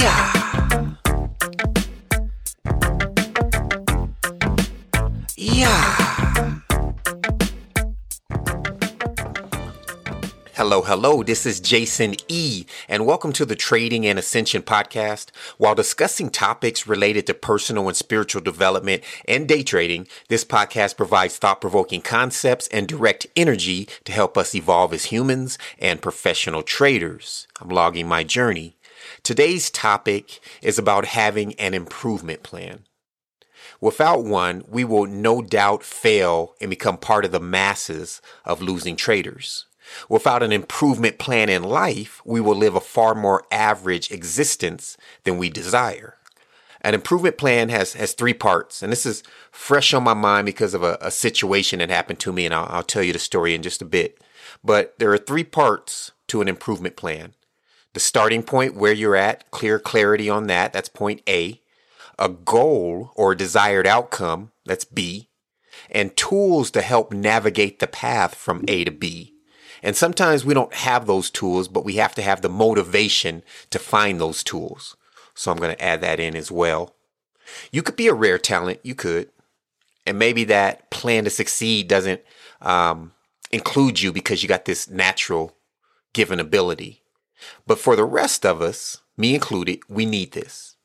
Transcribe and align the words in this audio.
Yeah. 0.00 0.96
Yeah. 5.36 6.60
Hello, 10.54 10.80
hello. 10.80 11.22
This 11.22 11.44
is 11.44 11.60
Jason 11.60 12.14
E, 12.28 12.64
and 12.88 13.04
welcome 13.04 13.34
to 13.34 13.44
the 13.44 13.54
Trading 13.54 14.06
and 14.06 14.18
Ascension 14.18 14.62
podcast. 14.62 15.32
While 15.58 15.74
discussing 15.74 16.30
topics 16.30 16.86
related 16.86 17.26
to 17.26 17.34
personal 17.34 17.86
and 17.86 17.96
spiritual 17.96 18.40
development 18.40 19.02
and 19.28 19.46
day 19.46 19.62
trading, 19.62 20.06
this 20.28 20.46
podcast 20.46 20.96
provides 20.96 21.36
thought 21.36 21.60
provoking 21.60 22.00
concepts 22.00 22.68
and 22.68 22.88
direct 22.88 23.26
energy 23.36 23.86
to 24.04 24.12
help 24.12 24.38
us 24.38 24.54
evolve 24.54 24.94
as 24.94 25.06
humans 25.06 25.58
and 25.78 26.00
professional 26.00 26.62
traders. 26.62 27.46
I'm 27.60 27.68
logging 27.68 28.08
my 28.08 28.24
journey. 28.24 28.76
Today's 29.22 29.70
topic 29.70 30.40
is 30.62 30.78
about 30.78 31.04
having 31.04 31.54
an 31.54 31.74
improvement 31.74 32.42
plan. 32.42 32.84
Without 33.80 34.24
one, 34.24 34.64
we 34.68 34.84
will 34.84 35.06
no 35.06 35.42
doubt 35.42 35.82
fail 35.82 36.54
and 36.60 36.70
become 36.70 36.96
part 36.96 37.24
of 37.24 37.32
the 37.32 37.40
masses 37.40 38.20
of 38.44 38.62
losing 38.62 38.96
traders. 38.96 39.66
Without 40.08 40.42
an 40.42 40.52
improvement 40.52 41.18
plan 41.18 41.48
in 41.48 41.62
life, 41.62 42.22
we 42.24 42.40
will 42.40 42.56
live 42.56 42.74
a 42.74 42.80
far 42.80 43.14
more 43.14 43.44
average 43.50 44.10
existence 44.10 44.96
than 45.24 45.38
we 45.38 45.50
desire. 45.50 46.16
An 46.82 46.94
improvement 46.94 47.36
plan 47.36 47.68
has, 47.68 47.92
has 47.94 48.14
three 48.14 48.32
parts, 48.34 48.82
and 48.82 48.90
this 48.90 49.04
is 49.04 49.22
fresh 49.50 49.92
on 49.92 50.02
my 50.02 50.14
mind 50.14 50.46
because 50.46 50.72
of 50.72 50.82
a, 50.82 50.96
a 51.00 51.10
situation 51.10 51.80
that 51.80 51.90
happened 51.90 52.20
to 52.20 52.32
me, 52.32 52.46
and 52.46 52.54
I'll, 52.54 52.66
I'll 52.70 52.82
tell 52.82 53.02
you 53.02 53.12
the 53.12 53.18
story 53.18 53.54
in 53.54 53.62
just 53.62 53.82
a 53.82 53.86
bit. 53.86 54.18
But 54.64 54.98
there 54.98 55.12
are 55.12 55.18
three 55.18 55.44
parts 55.44 56.12
to 56.28 56.40
an 56.40 56.48
improvement 56.48 56.96
plan. 56.96 57.34
The 57.92 58.00
starting 58.00 58.42
point, 58.42 58.74
where 58.74 58.92
you're 58.92 59.16
at, 59.16 59.50
clear 59.50 59.78
clarity 59.78 60.30
on 60.30 60.46
that, 60.46 60.72
that's 60.72 60.88
point 60.88 61.22
A. 61.28 61.60
A 62.18 62.28
goal 62.28 63.12
or 63.16 63.34
desired 63.34 63.86
outcome, 63.86 64.52
that's 64.64 64.84
B. 64.84 65.28
And 65.90 66.16
tools 66.16 66.70
to 66.72 66.82
help 66.82 67.12
navigate 67.12 67.78
the 67.78 67.86
path 67.86 68.34
from 68.34 68.64
A 68.68 68.84
to 68.84 68.90
B. 68.90 69.34
And 69.82 69.96
sometimes 69.96 70.44
we 70.44 70.54
don't 70.54 70.74
have 70.74 71.06
those 71.06 71.30
tools, 71.30 71.66
but 71.66 71.84
we 71.84 71.94
have 71.94 72.14
to 72.16 72.22
have 72.22 72.42
the 72.42 72.48
motivation 72.48 73.42
to 73.70 73.78
find 73.78 74.20
those 74.20 74.44
tools. 74.44 74.96
So 75.34 75.50
I'm 75.50 75.56
going 75.56 75.74
to 75.74 75.82
add 75.82 76.02
that 76.02 76.20
in 76.20 76.36
as 76.36 76.50
well. 76.52 76.94
You 77.72 77.82
could 77.82 77.96
be 77.96 78.06
a 78.06 78.14
rare 78.14 78.38
talent. 78.38 78.80
You 78.82 78.94
could. 78.94 79.30
And 80.06 80.18
maybe 80.18 80.44
that 80.44 80.90
plan 80.90 81.24
to 81.24 81.30
succeed 81.30 81.88
doesn't 81.88 82.20
um, 82.60 83.12
include 83.50 84.02
you 84.02 84.12
because 84.12 84.42
you 84.42 84.48
got 84.48 84.66
this 84.66 84.88
natural 84.88 85.56
given 86.12 86.40
ability. 86.40 86.99
But 87.66 87.78
for 87.78 87.96
the 87.96 88.04
rest 88.04 88.44
of 88.44 88.60
us, 88.60 89.00
me 89.16 89.34
included, 89.34 89.80
we 89.88 90.06
need 90.06 90.32
this. 90.32 90.76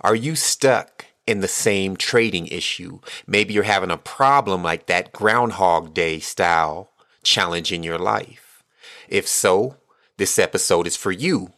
Are 0.00 0.14
you 0.14 0.36
stuck 0.36 1.06
in 1.26 1.40
the 1.40 1.48
same 1.48 1.96
trading 1.96 2.46
issue? 2.48 3.00
Maybe 3.26 3.54
you're 3.54 3.64
having 3.64 3.90
a 3.90 3.96
problem 3.96 4.62
like 4.62 4.86
that 4.86 5.12
Groundhog 5.12 5.94
Day 5.94 6.18
style 6.18 6.90
challenge 7.22 7.72
in 7.72 7.82
your 7.82 7.98
life? 7.98 8.62
If 9.08 9.26
so, 9.26 9.76
this 10.16 10.38
episode 10.38 10.86
is 10.86 10.96
for 10.96 11.12
you. 11.12 11.52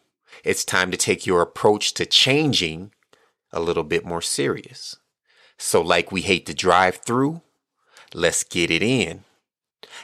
It's 0.44 0.64
time 0.64 0.90
to 0.90 0.96
take 0.96 1.26
your 1.26 1.42
approach 1.42 1.94
to 1.94 2.06
changing 2.06 2.92
a 3.52 3.60
little 3.60 3.84
bit 3.84 4.04
more 4.04 4.22
serious. 4.22 4.96
So, 5.58 5.82
like 5.82 6.10
we 6.10 6.22
hate 6.22 6.46
to 6.46 6.54
drive 6.54 6.96
through, 6.96 7.42
let's 8.14 8.44
get 8.44 8.70
it 8.70 8.82
in. 8.82 9.24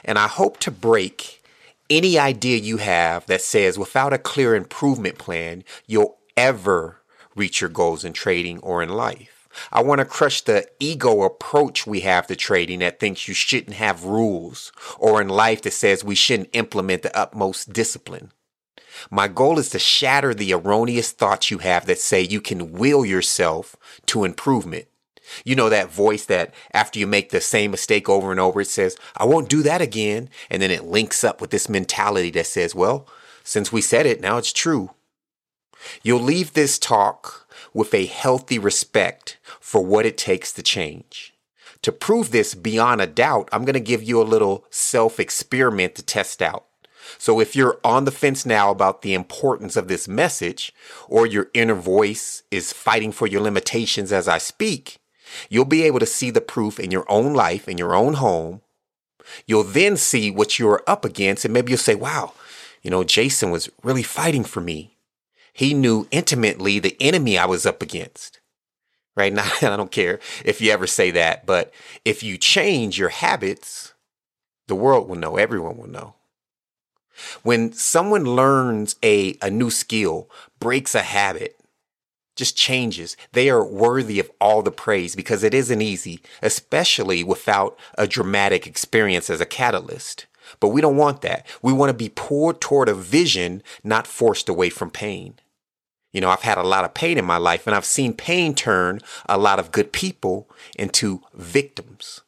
And 0.03 0.19
I 0.19 0.27
hope 0.27 0.59
to 0.59 0.71
break 0.71 1.43
any 1.89 2.17
idea 2.17 2.57
you 2.57 2.77
have 2.77 3.25
that 3.27 3.41
says 3.41 3.77
without 3.77 4.13
a 4.13 4.17
clear 4.17 4.55
improvement 4.55 5.17
plan, 5.17 5.63
you'll 5.85 6.17
ever 6.35 7.01
reach 7.35 7.61
your 7.61 7.69
goals 7.69 8.03
in 8.03 8.13
trading 8.13 8.59
or 8.59 8.81
in 8.81 8.89
life. 8.89 9.47
I 9.71 9.81
want 9.81 9.99
to 9.99 10.05
crush 10.05 10.41
the 10.41 10.67
ego 10.79 11.23
approach 11.23 11.87
we 11.87 12.01
have 12.01 12.27
to 12.27 12.35
trading 12.35 12.79
that 12.79 12.99
thinks 12.99 13.27
you 13.27 13.33
shouldn't 13.33 13.75
have 13.75 14.03
rules 14.03 14.71
or 14.99 15.21
in 15.21 15.29
life 15.29 15.63
that 15.63 15.73
says 15.73 16.03
we 16.03 16.15
shouldn't 16.15 16.49
implement 16.53 17.01
the 17.01 17.17
utmost 17.17 17.73
discipline. 17.73 18.31
My 19.09 19.27
goal 19.27 19.59
is 19.59 19.69
to 19.69 19.79
shatter 19.79 20.33
the 20.33 20.53
erroneous 20.53 21.11
thoughts 21.11 21.51
you 21.51 21.59
have 21.59 21.85
that 21.85 21.99
say 21.99 22.21
you 22.21 22.41
can 22.41 22.73
will 22.73 23.05
yourself 23.05 23.75
to 24.07 24.23
improvement. 24.23 24.87
You 25.45 25.55
know 25.55 25.69
that 25.69 25.91
voice 25.91 26.25
that 26.25 26.53
after 26.73 26.99
you 26.99 27.07
make 27.07 27.29
the 27.29 27.41
same 27.41 27.71
mistake 27.71 28.09
over 28.09 28.31
and 28.31 28.39
over, 28.39 28.61
it 28.61 28.67
says, 28.67 28.95
I 29.17 29.25
won't 29.25 29.49
do 29.49 29.61
that 29.63 29.81
again. 29.81 30.29
And 30.49 30.61
then 30.61 30.71
it 30.71 30.85
links 30.85 31.23
up 31.23 31.41
with 31.41 31.51
this 31.51 31.69
mentality 31.69 32.31
that 32.31 32.47
says, 32.47 32.73
well, 32.75 33.07
since 33.43 33.71
we 33.71 33.81
said 33.81 34.05
it, 34.05 34.21
now 34.21 34.37
it's 34.37 34.53
true. 34.53 34.91
You'll 36.03 36.21
leave 36.21 36.53
this 36.53 36.79
talk 36.79 37.47
with 37.73 37.93
a 37.93 38.05
healthy 38.05 38.59
respect 38.59 39.37
for 39.59 39.83
what 39.83 40.05
it 40.05 40.17
takes 40.17 40.51
to 40.53 40.63
change. 40.63 41.33
To 41.83 41.91
prove 41.91 42.31
this 42.31 42.55
beyond 42.55 43.01
a 43.01 43.07
doubt, 43.07 43.49
I'm 43.51 43.63
going 43.63 43.73
to 43.75 43.79
give 43.79 44.03
you 44.03 44.21
a 44.21 44.23
little 44.23 44.65
self 44.69 45.19
experiment 45.19 45.95
to 45.95 46.03
test 46.03 46.41
out. 46.41 46.65
So 47.17 47.39
if 47.39 47.55
you're 47.55 47.79
on 47.83 48.05
the 48.05 48.11
fence 48.11 48.45
now 48.45 48.69
about 48.69 49.01
the 49.01 49.13
importance 49.13 49.77
of 49.77 49.87
this 49.87 50.07
message, 50.07 50.73
or 51.07 51.25
your 51.25 51.49
inner 51.53 51.75
voice 51.75 52.43
is 52.51 52.73
fighting 52.73 53.11
for 53.11 53.27
your 53.27 53.41
limitations 53.41 54.11
as 54.11 54.27
I 54.27 54.39
speak, 54.39 54.97
you'll 55.49 55.65
be 55.65 55.83
able 55.83 55.99
to 55.99 56.05
see 56.05 56.29
the 56.29 56.41
proof 56.41 56.79
in 56.79 56.91
your 56.91 57.05
own 57.09 57.33
life, 57.33 57.67
in 57.67 57.77
your 57.77 57.95
own 57.95 58.15
home. 58.15 58.61
You'll 59.45 59.63
then 59.63 59.97
see 59.97 60.31
what 60.31 60.57
you're 60.57 60.83
up 60.87 61.03
against, 61.03 61.43
and 61.43 61.53
maybe 61.53 61.71
you'll 61.71 61.77
say, 61.77 61.95
wow, 61.95 62.33
you 62.81 62.89
know, 62.89 63.03
Jason 63.03 63.51
was 63.51 63.69
really 63.83 64.03
fighting 64.03 64.43
for 64.43 64.61
me. 64.61 64.97
He 65.51 65.73
knew 65.73 66.07
intimately 66.11 66.79
the 66.79 66.95
enemy 66.99 67.37
I 67.37 67.45
was 67.45 67.65
up 67.65 67.81
against. 67.81 68.39
Right 69.15 69.33
now, 69.33 69.49
I 69.61 69.75
don't 69.75 69.91
care 69.91 70.19
if 70.45 70.61
you 70.61 70.71
ever 70.71 70.87
say 70.87 71.11
that, 71.11 71.45
but 71.45 71.73
if 72.05 72.23
you 72.23 72.37
change 72.37 72.97
your 72.97 73.09
habits, 73.09 73.93
the 74.67 74.75
world 74.75 75.09
will 75.09 75.17
know, 75.17 75.37
everyone 75.37 75.77
will 75.77 75.89
know. 75.89 76.13
When 77.41 77.73
someone 77.73 78.25
learns 78.25 78.95
a, 79.01 79.35
a 79.41 79.49
new 79.49 79.71
skill, 79.71 80.29
breaks 80.59 80.93
a 80.93 81.01
habit, 81.01 81.56
just 82.37 82.55
changes, 82.55 83.17
they 83.33 83.49
are 83.49 83.63
worthy 83.63 84.19
of 84.19 84.31
all 84.39 84.61
the 84.61 84.71
praise 84.71 85.15
because 85.15 85.43
it 85.43 85.53
isn't 85.53 85.81
easy, 85.81 86.21
especially 86.41 87.23
without 87.23 87.77
a 87.97 88.07
dramatic 88.07 88.65
experience 88.65 89.29
as 89.29 89.41
a 89.41 89.45
catalyst. 89.45 90.27
But 90.59 90.69
we 90.69 90.79
don't 90.79 90.95
want 90.95 91.21
that. 91.21 91.45
We 91.61 91.73
want 91.73 91.89
to 91.89 91.93
be 91.97 92.09
poured 92.09 92.61
toward 92.61 92.87
a 92.87 92.93
vision, 92.93 93.61
not 93.83 94.07
forced 94.07 94.47
away 94.47 94.69
from 94.69 94.89
pain. 94.91 95.35
You 96.13 96.21
know, 96.21 96.29
I've 96.29 96.43
had 96.43 96.57
a 96.57 96.63
lot 96.63 96.85
of 96.85 96.93
pain 96.93 97.17
in 97.17 97.25
my 97.25 97.37
life 97.37 97.67
and 97.67 97.75
I've 97.75 97.85
seen 97.85 98.13
pain 98.13 98.55
turn 98.55 99.01
a 99.27 99.37
lot 99.37 99.59
of 99.59 99.71
good 99.71 99.91
people 99.91 100.49
into 100.77 101.21
victims. 101.33 102.21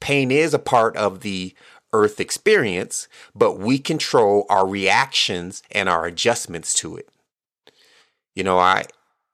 Pain 0.00 0.30
is 0.30 0.54
a 0.54 0.58
part 0.58 0.96
of 0.96 1.20
the 1.20 1.54
earth 1.92 2.20
experience, 2.20 3.08
but 3.34 3.58
we 3.58 3.78
control 3.78 4.44
our 4.48 4.66
reactions 4.66 5.62
and 5.70 5.88
our 5.88 6.04
adjustments 6.04 6.74
to 6.74 6.96
it. 6.96 7.08
You 8.38 8.44
know, 8.44 8.60
I, 8.60 8.84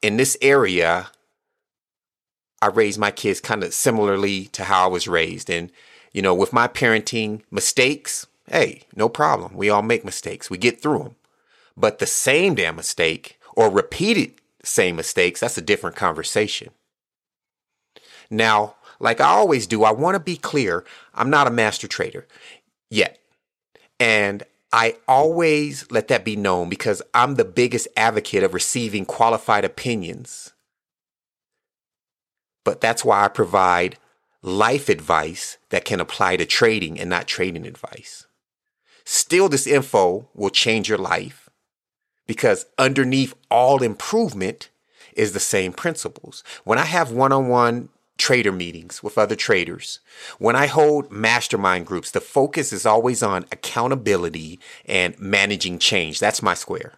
in 0.00 0.16
this 0.16 0.34
area, 0.41 1.09
I 2.62 2.69
raised 2.69 2.98
my 2.98 3.10
kids 3.10 3.38
kind 3.38 3.62
of 3.62 3.75
similarly 3.75 4.47
to 4.47 4.65
how 4.65 4.87
I 4.87 4.91
was 4.91 5.06
raised. 5.06 5.50
And, 5.50 5.70
you 6.15 6.22
know, 6.22 6.34
with 6.34 6.54
my 6.54 6.69
parenting 6.69 7.43
mistakes, 7.50 8.26
hey, 8.47 8.84
no 8.97 9.10
problem. 9.10 9.59
We 9.59 9.69
all 9.69 9.82
make 9.82 10.06
mistakes. 10.06 10.48
We 10.48 10.56
get 10.56 10.81
through 10.81 11.00
them. 11.00 11.16
But 11.76 11.98
the 11.98 12.06
same 12.06 12.54
damn 12.54 12.76
mistake 12.76 13.38
or 13.54 13.69
repeated 13.69 14.41
same 14.62 14.97
mistakes, 14.97 15.41
that's 15.41 15.59
a 15.59 15.60
different 15.60 15.97
conversation. 15.97 16.70
Now, 18.31 18.76
like 19.00 19.20
I 19.20 19.26
always 19.26 19.66
do, 19.66 19.84
I 19.84 19.93
want 19.93 20.14
to 20.14 20.19
be 20.19 20.38
clear. 20.38 20.82
I'm 21.14 21.28
not 21.28 21.47
a 21.47 21.50
master 21.50 21.87
trader 21.87 22.26
yet. 22.88 23.19
And 24.00 24.44
I 24.75 24.97
always 25.07 25.89
let 25.93 26.09
that 26.09 26.25
be 26.25 26.35
known 26.35 26.69
because 26.69 27.01
I'm 27.15 27.37
the 27.37 27.45
biggest 27.45 27.87
advocate 27.97 28.43
of 28.43 28.55
receiving 28.55 29.05
qualified 29.06 29.65
opinions. 29.65 30.53
But 32.65 32.81
that's 32.81 33.05
why 33.05 33.25
I 33.25 33.29
provide 33.29 33.99
life 34.43 34.88
advice 34.88 35.59
that 35.69 35.85
can 35.85 36.00
apply 36.00 36.38
to 36.38 36.44
trading 36.44 36.99
and 36.99 37.09
not 37.09 37.29
trading 37.29 37.69
advice. 37.69 38.26
Still, 39.05 39.49
this 39.49 39.69
info 39.69 40.29
will 40.35 40.50
change 40.50 40.88
your 40.88 40.99
life 40.99 41.49
because 42.27 42.67
underneath 42.77 43.32
all 43.53 43.81
improvement 43.81 44.70
is 45.12 45.35
the 45.35 45.41
same 45.41 45.73
principles. 45.73 46.43
When 46.65 46.81
I 46.81 46.87
have 46.87 47.12
one 47.12 47.31
on 47.31 47.47
one 47.47 47.91
trader 48.19 48.52
meetings 48.52 49.02
with 49.02 49.19
other 49.19 49.37
traders, 49.37 50.00
when 50.38 50.56
I 50.56 50.66
hold 50.66 51.11
mastermind 51.11 51.87
groups, 51.87 52.11
the 52.11 52.20
focus 52.20 52.72
is 52.72 52.87
always 52.87 53.22
on 53.22 53.44
accountability 53.52 54.61
and 54.87 55.19
managing 55.19 55.78
change. 55.78 56.20
That's 56.20 56.43
my 56.43 56.55
square. 56.55 56.94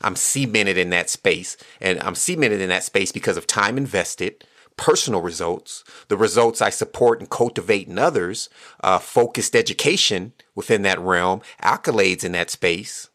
I'm 0.00 0.16
cemented 0.16 0.76
in 0.76 0.90
that 0.90 1.08
space, 1.10 1.56
and 1.80 2.00
I'm 2.00 2.14
cemented 2.14 2.60
in 2.60 2.68
that 2.68 2.84
space 2.84 3.10
because 3.10 3.36
of 3.36 3.46
time 3.46 3.78
invested, 3.78 4.44
personal 4.76 5.22
results, 5.22 5.84
the 6.08 6.16
results 6.16 6.60
I 6.60 6.70
support 6.70 7.20
and 7.20 7.30
cultivate 7.30 7.88
in 7.88 7.98
others, 7.98 8.48
uh, 8.82 8.98
focused 8.98 9.56
education 9.56 10.32
within 10.54 10.82
that 10.82 11.00
realm, 11.00 11.40
accolades 11.62 12.24
in 12.24 12.32
that 12.32 12.50
space 12.50 13.08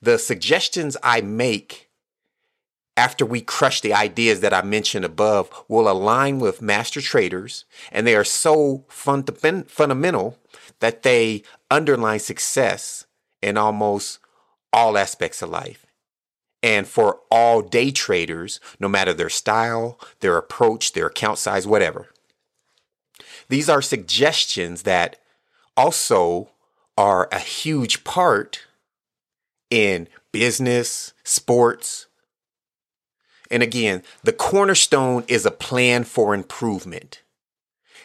the 0.00 0.18
suggestions 0.18 0.96
I 1.02 1.20
make 1.20 1.85
after 2.96 3.26
we 3.26 3.40
crush 3.40 3.80
the 3.80 3.92
ideas 3.92 4.40
that 4.40 4.54
I 4.54 4.62
mentioned 4.62 5.04
above 5.04 5.50
will 5.68 5.90
align 5.90 6.38
with 6.38 6.62
master 6.62 7.00
traders, 7.00 7.64
and 7.92 8.06
they 8.06 8.16
are 8.16 8.24
so 8.24 8.84
funda- 8.88 9.64
fundamental 9.68 10.38
that 10.80 11.02
they 11.02 11.42
underline 11.70 12.20
success 12.20 13.06
in 13.42 13.56
almost 13.56 14.18
all 14.72 14.96
aspects 14.96 15.42
of 15.42 15.50
life. 15.50 15.86
And 16.62 16.88
for 16.88 17.20
all 17.30 17.62
day 17.62 17.90
traders, 17.90 18.60
no 18.80 18.88
matter 18.88 19.12
their 19.12 19.28
style, 19.28 20.00
their 20.20 20.36
approach, 20.36 20.92
their 20.92 21.06
account 21.06 21.38
size, 21.38 21.66
whatever. 21.66 22.08
These 23.48 23.68
are 23.68 23.82
suggestions 23.82 24.82
that 24.82 25.20
also 25.76 26.50
are 26.96 27.28
a 27.30 27.38
huge 27.38 28.04
part 28.04 28.62
in 29.70 30.08
business, 30.32 31.12
sports. 31.22 32.06
And 33.50 33.62
again, 33.62 34.02
the 34.22 34.32
cornerstone 34.32 35.24
is 35.28 35.46
a 35.46 35.50
plan 35.50 36.04
for 36.04 36.34
improvement, 36.34 37.22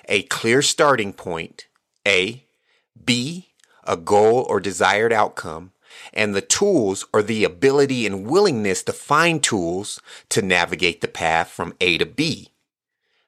a 0.07 0.23
clear 0.23 0.61
starting 0.61 1.13
point, 1.13 1.67
A, 2.07 2.43
B, 3.03 3.49
a 3.83 3.97
goal 3.97 4.45
or 4.47 4.59
desired 4.59 5.11
outcome, 5.11 5.71
and 6.13 6.33
the 6.33 6.41
tools 6.41 7.05
or 7.13 7.21
the 7.21 7.43
ability 7.43 8.05
and 8.05 8.25
willingness 8.25 8.83
to 8.83 8.93
find 8.93 9.43
tools 9.43 9.99
to 10.29 10.41
navigate 10.41 11.01
the 11.01 11.07
path 11.07 11.49
from 11.49 11.75
A 11.81 11.97
to 11.97 12.05
B. 12.05 12.49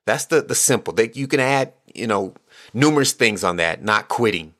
That's 0.05 0.25
the, 0.25 0.41
the 0.41 0.55
simple. 0.55 0.93
That 0.93 1.15
you 1.15 1.27
can 1.27 1.39
add, 1.39 1.73
you 1.93 2.07
know, 2.07 2.35
numerous 2.73 3.13
things 3.13 3.43
on 3.43 3.57
that, 3.57 3.83
not 3.83 4.09
quitting, 4.09 4.53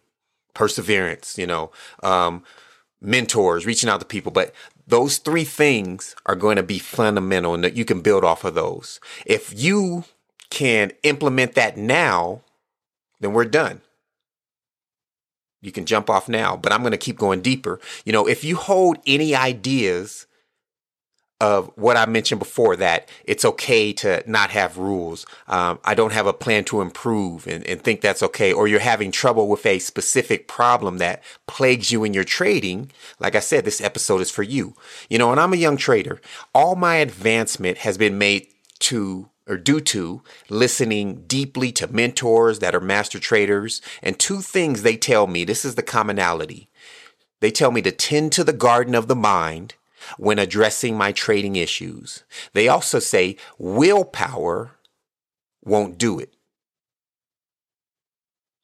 perseverance, 0.54 1.38
you 1.38 1.48
know, 1.48 1.72
um, 2.02 2.44
mentors, 3.02 3.66
reaching 3.66 3.90
out 3.90 4.00
to 4.00 4.06
people. 4.06 4.32
But 4.32 4.54
those 4.88 5.18
three 5.18 5.44
things 5.46 6.16
are 6.26 6.36
going 6.36 6.58
to 6.58 6.64
be 6.64 6.80
fundamental 6.80 7.54
and 7.54 7.64
that 7.64 7.76
you 7.76 7.86
can 7.86 8.02
build 8.02 8.24
off 8.24 8.44
of 8.44 8.56
those. 8.56 9.00
If 9.26 9.54
you 9.58 10.04
can 10.50 10.92
implement 11.04 11.56
that 11.56 11.78
now, 11.78 12.42
then 13.20 13.34
we're 13.34 13.46
done. 13.46 13.82
You 15.62 15.72
can 15.72 15.86
jump 15.86 16.10
off 16.10 16.28
now, 16.28 16.58
but 16.58 16.74
I'm 16.74 16.82
going 16.82 16.92
to 16.92 16.98
keep 16.98 17.18
going 17.18 17.42
deeper. 17.42 17.80
You 18.04 18.12
know, 18.12 18.28
if 18.28 18.44
you 18.44 18.58
hold 18.58 18.98
any 19.08 19.34
ideas 19.34 20.28
of 21.44 21.70
what 21.76 21.98
I 21.98 22.06
mentioned 22.06 22.40
before 22.40 22.78
that 22.78 23.10
it's 23.26 23.44
okay 23.44 23.92
to 23.92 24.24
not 24.26 24.50
have 24.52 24.78
rules. 24.78 25.26
Um, 25.50 25.78
I 25.84 25.94
don't 25.94 26.14
have 26.14 26.26
a 26.26 26.32
plan 26.32 26.64
to 26.66 26.80
improve 26.80 27.48
and, 27.48 27.68
and 27.68 27.82
think 27.82 28.00
that's 28.00 28.24
okay. 28.24 28.54
Or 28.54 28.66
you're 28.66 28.80
having 28.80 29.12
trouble 29.12 29.50
with 29.50 29.66
a 29.66 29.80
specific 29.80 30.48
problem 30.48 31.00
that 31.00 31.22
plagues 31.46 31.92
you 31.92 32.06
in 32.06 32.14
your 32.14 32.24
trading. 32.24 32.92
Like 33.20 33.36
I 33.36 33.42
said, 33.42 33.66
this 33.66 33.82
episode 33.82 34.22
is 34.22 34.32
for 34.32 34.42
you. 34.42 34.76
You 35.10 35.18
know, 35.18 35.32
and 35.32 35.40
I'm 35.42 35.52
a 35.52 35.58
young 35.58 35.76
trader. 35.76 36.22
All 36.56 36.78
my 36.78 36.96
advancement 36.96 37.80
has 37.80 37.98
been 37.98 38.18
made 38.18 38.48
to 38.80 39.30
or 39.46 39.58
due 39.58 39.82
to 39.82 40.22
listening 40.48 41.26
deeply 41.28 41.74
to 41.74 41.92
mentors 41.92 42.60
that 42.60 42.74
are 42.74 42.80
master 42.80 43.20
traders. 43.20 43.82
And 44.02 44.18
two 44.18 44.40
things 44.40 44.82
they 44.82 44.96
tell 44.96 45.28
me 45.28 45.44
this 45.44 45.66
is 45.66 45.76
the 45.76 45.84
commonality. 45.84 46.70
They 47.42 47.52
tell 47.52 47.72
me 47.72 47.82
to 47.82 47.92
tend 47.92 48.32
to 48.32 48.46
the 48.46 48.54
garden 48.54 48.96
of 48.96 49.10
the 49.10 49.16
mind 49.18 49.74
when 50.18 50.40
addressing 50.40 50.98
my 50.98 51.12
trading 51.12 51.56
issues. 51.56 52.24
They 52.54 52.68
also 52.68 53.00
say 53.00 53.38
willpower 53.58 54.72
won't 55.64 55.98
do 55.98 56.20
it. 56.20 56.34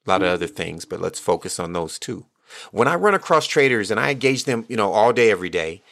A 0.06 0.10
lot 0.10 0.22
of 0.22 0.28
hmm. 0.28 0.34
other 0.34 0.46
things, 0.46 0.84
but 0.84 1.00
let's 1.00 1.20
focus 1.20 1.58
on 1.58 1.72
those 1.72 1.98
two. 1.98 2.26
When 2.72 2.88
I 2.88 2.96
run 2.96 3.14
across 3.14 3.46
traders 3.46 3.90
and 3.90 4.00
I 4.00 4.10
engage 4.10 4.44
them, 4.44 4.64
you 4.68 4.76
know, 4.76 4.92
all 4.92 5.12
day, 5.12 5.30
every 5.30 5.50
day, 5.50 5.82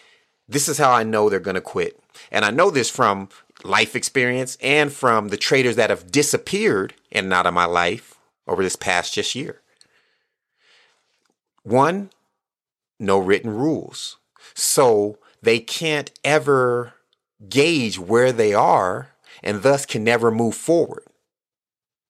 this 0.49 0.69
is 0.69 0.79
how 0.79 0.91
I 0.91 1.03
know 1.03 1.29
they're 1.29 1.41
going 1.41 1.55
to 1.55 1.61
quit. 1.61 2.01
And 2.33 2.45
I 2.45 2.51
know 2.51 2.71
this 2.71 2.91
from 2.91 3.29
life 3.63 3.95
experience 3.95 4.57
and 4.61 4.93
from 4.93 5.29
the 5.29 5.37
traders 5.37 5.77
that 5.77 5.91
have 5.91 6.11
disappeared 6.11 6.95
and 7.13 7.33
out 7.33 7.47
of 7.47 7.55
my 7.55 7.65
life 7.65 8.15
over 8.47 8.63
this 8.63 8.77
past 8.77 9.15
just 9.15 9.35
year. 9.35 9.61
One, 11.63 12.11
no 12.99 13.19
written 13.19 13.51
rules. 13.51 14.17
So 14.55 15.19
they 15.43 15.61
can't 15.61 16.11
ever 16.25 16.95
gauge 17.49 17.99
where 17.99 18.33
they 18.33 18.55
are 18.55 19.11
and 19.43 19.63
thus 19.63 19.87
can 19.87 20.05
never 20.05 20.31
move 20.31 20.55
forward. 20.55 21.05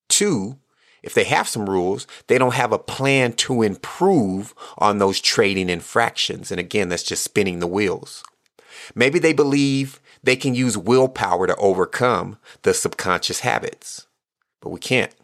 Two, 0.08 0.58
if 1.02 1.14
they 1.14 1.24
have 1.24 1.48
some 1.48 1.68
rules, 1.68 2.06
they 2.26 2.38
don't 2.38 2.54
have 2.54 2.72
a 2.72 2.78
plan 2.78 3.32
to 3.34 3.62
improve 3.62 4.54
on 4.78 4.98
those 4.98 5.20
trading 5.20 5.68
infractions. 5.68 6.50
And 6.50 6.58
again, 6.58 6.88
that's 6.88 7.02
just 7.02 7.22
spinning 7.22 7.60
the 7.60 7.66
wheels. 7.66 8.24
Maybe 8.94 9.18
they 9.18 9.32
believe 9.32 10.00
they 10.22 10.36
can 10.36 10.54
use 10.54 10.76
willpower 10.76 11.46
to 11.46 11.56
overcome 11.56 12.38
the 12.62 12.74
subconscious 12.74 13.40
habits, 13.40 14.06
but 14.60 14.70
we 14.70 14.80
can't. 14.80 15.14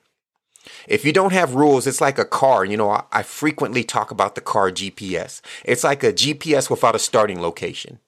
If 0.89 1.05
you 1.05 1.13
don't 1.13 1.33
have 1.33 1.55
rules, 1.55 1.87
it's 1.87 2.01
like 2.01 2.19
a 2.19 2.25
car. 2.25 2.65
You 2.65 2.77
know, 2.77 2.91
I, 2.91 3.05
I, 3.13 3.23
frequently 3.23 3.85
talk 3.85 4.11
about 4.11 4.35
the 4.35 4.41
car 4.41 4.71
GPS. 4.71 5.41
It's 5.65 5.85
like 5.85 6.03
a 6.03 6.13
GPS 6.13 6.71
without 6.71 6.95
a 6.95 6.99
starting 6.99 7.41
location. 7.41 7.99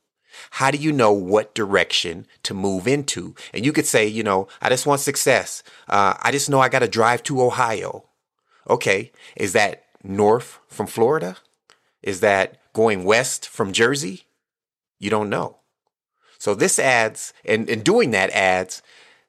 How 0.52 0.70
do 0.70 0.78
you 0.78 0.92
know 0.92 1.12
what 1.12 1.54
direction 1.54 2.26
to 2.42 2.54
move 2.54 2.86
into? 2.86 3.34
And 3.52 3.64
you 3.64 3.72
could 3.72 3.86
say, 3.86 4.06
you 4.06 4.22
know, 4.22 4.48
I 4.60 4.68
just 4.68 4.86
want 4.86 5.00
success. 5.00 5.62
Uh, 5.88 6.14
I 6.22 6.30
just 6.30 6.50
know 6.50 6.60
I 6.60 6.68
got 6.68 6.80
to 6.80 6.88
drive 6.88 7.22
to 7.24 7.42
Ohio. 7.42 8.04
Okay. 8.68 9.12
Is 9.36 9.52
that 9.52 9.84
north 10.02 10.58
from 10.68 10.86
Florida? 10.86 11.36
Is 12.02 12.20
that 12.20 12.58
going 12.72 13.04
west 13.04 13.48
from 13.48 13.72
Jersey? 13.72 14.24
You 14.98 15.10
don't 15.10 15.30
know. 15.30 15.58
So 16.38 16.54
this 16.54 16.78
adds, 16.78 17.32
and, 17.44 17.68
and 17.68 17.82
doing 17.82 18.10
that 18.10 18.30
adds 18.30 18.82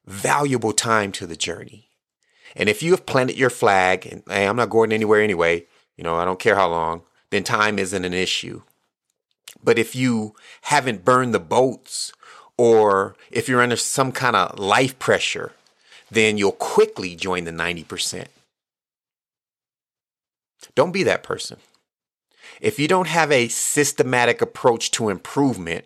valuable 0.06 0.74
time 0.74 1.12
to 1.14 1.26
the 1.26 1.36
journey. 1.36 1.87
And 2.56 2.70
if 2.70 2.82
you 2.82 2.92
have 2.92 3.06
planted 3.06 3.38
your 3.38 3.50
flag 3.50 4.06
and 4.06 4.24
hey, 4.28 4.48
I'm 4.48 4.56
not 4.56 4.70
going 4.70 4.92
anywhere 4.92 5.22
anyway, 5.22 5.66
you 5.96 6.04
know, 6.04 6.16
I 6.16 6.26
don't 6.26 6.40
care 6.40 6.56
how 6.56 6.70
long, 6.70 7.02
then 7.30 7.44
time 7.44 7.80
isn't 7.80 8.06
an 8.06 8.14
issue. 8.14 8.62
But 9.64 9.80
if 9.80 9.96
you 9.96 10.36
haven't 10.64 11.06
burned 11.06 11.34
the 11.34 11.40
boats 11.40 12.12
or 12.58 13.16
if 13.32 13.48
you're 13.48 13.62
under 13.62 13.76
some 13.76 14.12
kind 14.12 14.36
of 14.36 14.60
life 14.60 14.98
pressure, 15.00 15.54
then 16.10 16.38
you'll 16.38 16.52
quickly 16.52 17.16
join 17.16 17.44
the 17.44 17.52
90%. 17.52 18.28
Don't 20.76 20.92
be 20.92 21.04
that 21.04 21.24
person. 21.24 21.58
If 22.62 22.80
you 22.80 22.88
don't 22.88 23.08
have 23.08 23.32
a 23.32 23.50
systematic 23.50 24.42
approach 24.42 24.92
to 24.92 25.10
improvement, 25.10 25.86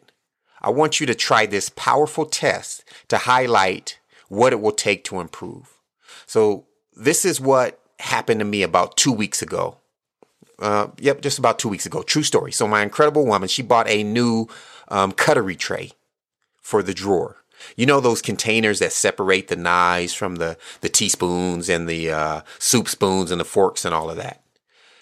I 0.61 0.69
want 0.69 0.99
you 0.99 1.05
to 1.07 1.15
try 1.15 1.45
this 1.45 1.69
powerful 1.69 2.25
test 2.25 2.83
to 3.07 3.17
highlight 3.17 3.99
what 4.29 4.53
it 4.53 4.61
will 4.61 4.71
take 4.71 5.03
to 5.05 5.19
improve. 5.19 5.77
So 6.31 6.65
this 6.95 7.25
is 7.25 7.41
what 7.41 7.81
happened 7.99 8.39
to 8.39 8.45
me 8.45 8.63
about 8.63 8.95
two 8.95 9.11
weeks 9.11 9.41
ago. 9.41 9.79
Uh, 10.59 10.87
yep, 10.97 11.19
just 11.19 11.37
about 11.37 11.59
two 11.59 11.67
weeks 11.67 11.85
ago. 11.85 12.03
True 12.03 12.23
story. 12.23 12.53
So 12.53 12.69
my 12.69 12.83
incredible 12.83 13.25
woman, 13.25 13.49
she 13.49 13.61
bought 13.61 13.89
a 13.89 14.01
new 14.01 14.47
um, 14.87 15.11
cutlery 15.11 15.57
tray 15.57 15.91
for 16.61 16.81
the 16.81 16.93
drawer. 16.93 17.43
You 17.75 17.85
know 17.85 17.99
those 17.99 18.21
containers 18.21 18.79
that 18.79 18.93
separate 18.93 19.49
the 19.49 19.57
knives 19.57 20.13
from 20.13 20.37
the 20.37 20.57
the 20.79 20.87
teaspoons 20.87 21.67
and 21.67 21.85
the 21.85 22.09
uh, 22.09 22.41
soup 22.59 22.87
spoons 22.87 23.29
and 23.29 23.41
the 23.41 23.43
forks 23.43 23.83
and 23.83 23.93
all 23.93 24.09
of 24.09 24.15
that. 24.15 24.41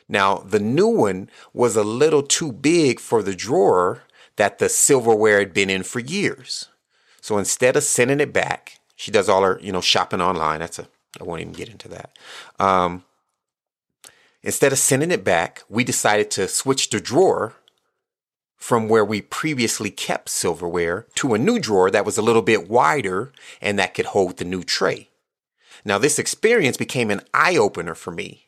Now 0.07 0.37
the 0.37 0.59
new 0.59 0.87
one 0.87 1.29
was 1.53 1.75
a 1.75 1.83
little 1.83 2.23
too 2.23 2.51
big 2.51 2.99
for 2.99 3.21
the 3.21 3.35
drawer 3.35 4.01
that 4.37 4.57
the 4.57 4.67
silverware 4.67 5.37
had 5.37 5.53
been 5.53 5.69
in 5.69 5.83
for 5.83 5.99
years. 5.99 6.69
So 7.21 7.37
instead 7.37 7.75
of 7.75 7.83
sending 7.83 8.19
it 8.19 8.33
back, 8.33 8.79
she 8.95 9.11
does 9.11 9.29
all 9.29 9.43
her 9.43 9.59
you 9.61 9.71
know 9.71 9.79
shopping 9.81 10.21
online. 10.21 10.61
That's 10.61 10.79
a 10.79 10.87
I 11.19 11.23
won't 11.23 11.41
even 11.41 11.53
get 11.53 11.69
into 11.69 11.87
that. 11.89 12.17
Um, 12.59 13.03
instead 14.43 14.71
of 14.71 14.79
sending 14.79 15.11
it 15.11 15.23
back, 15.23 15.63
we 15.69 15.83
decided 15.83 16.29
to 16.31 16.47
switch 16.47 16.89
the 16.89 16.99
drawer 16.99 17.55
from 18.57 18.89
where 18.89 19.05
we 19.05 19.21
previously 19.21 19.89
kept 19.89 20.29
silverware 20.29 21.07
to 21.15 21.33
a 21.33 21.39
new 21.39 21.59
drawer 21.59 21.89
that 21.89 22.05
was 22.05 22.17
a 22.17 22.21
little 22.21 22.41
bit 22.41 22.69
wider 22.69 23.31
and 23.61 23.79
that 23.79 23.93
could 23.93 24.07
hold 24.07 24.37
the 24.37 24.45
new 24.45 24.63
tray. 24.63 25.09
Now, 25.85 25.97
this 25.97 26.19
experience 26.19 26.75
became 26.75 27.09
an 27.09 27.21
eye 27.33 27.55
opener 27.55 27.95
for 27.95 28.11
me. 28.11 28.47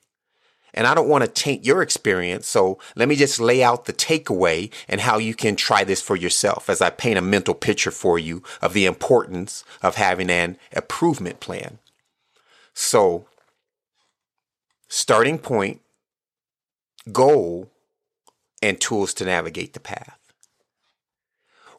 And 0.73 0.87
I 0.87 0.93
don't 0.93 1.09
want 1.09 1.23
to 1.23 1.29
taint 1.29 1.65
your 1.65 1.81
experience, 1.81 2.47
so 2.47 2.79
let 2.95 3.09
me 3.09 3.15
just 3.17 3.41
lay 3.41 3.61
out 3.61 3.85
the 3.85 3.93
takeaway 3.93 4.71
and 4.87 5.01
how 5.01 5.17
you 5.17 5.33
can 5.33 5.57
try 5.57 5.83
this 5.83 6.01
for 6.01 6.15
yourself 6.15 6.69
as 6.69 6.81
I 6.81 6.89
paint 6.89 7.17
a 7.17 7.21
mental 7.21 7.53
picture 7.53 7.91
for 7.91 8.17
you 8.17 8.41
of 8.61 8.73
the 8.73 8.85
importance 8.85 9.65
of 9.81 9.95
having 9.95 10.29
an 10.29 10.57
improvement 10.71 11.41
plan. 11.41 11.79
So, 12.73 13.27
starting 14.87 15.37
point, 15.39 15.81
goal, 17.11 17.69
and 18.61 18.79
tools 18.79 19.13
to 19.15 19.25
navigate 19.25 19.73
the 19.73 19.79
path. 19.79 20.17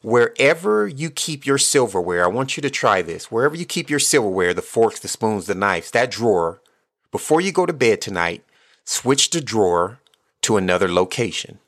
Wherever 0.01 0.85
you 0.85 1.09
keep 1.09 1.45
your 1.45 1.57
silverware, 1.57 2.25
I 2.25 2.27
want 2.27 2.57
you 2.57 2.61
to 2.61 2.69
try 2.69 3.01
this. 3.01 3.31
Wherever 3.31 3.55
you 3.55 3.65
keep 3.65 3.89
your 3.89 3.99
silverware, 3.99 4.53
the 4.53 4.61
forks, 4.61 4.99
the 4.99 5.07
spoons, 5.07 5.45
the 5.45 5.55
knives, 5.55 5.91
that 5.91 6.11
drawer, 6.11 6.61
before 7.09 7.39
you 7.39 7.53
go 7.53 7.65
to 7.65 7.71
bed 7.71 8.01
tonight, 8.01 8.43
switch 8.83 9.29
the 9.29 9.39
drawer 9.39 9.99
to 10.41 10.57
another 10.57 10.91
location. 10.91 11.59